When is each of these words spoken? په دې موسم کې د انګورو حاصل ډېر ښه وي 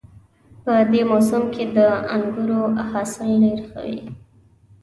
په 0.63 0.73
دې 0.91 1.01
موسم 1.11 1.43
کې 1.53 1.63
د 1.77 1.79
انګورو 2.15 2.61
حاصل 2.89 3.29
ډېر 3.43 3.59
ښه 3.67 3.79
وي 3.87 4.01